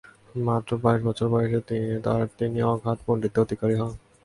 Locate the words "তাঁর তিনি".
2.05-2.59